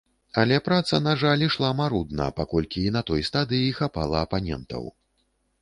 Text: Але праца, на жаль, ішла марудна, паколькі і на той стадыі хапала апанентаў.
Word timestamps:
Але 0.43 0.55
праца, 0.67 0.99
на 1.07 1.13
жаль, 1.23 1.43
ішла 1.49 1.69
марудна, 1.81 2.31
паколькі 2.39 2.79
і 2.87 2.95
на 2.97 3.05
той 3.11 3.21
стадыі 3.31 3.71
хапала 3.81 4.17
апанентаў. 4.29 4.91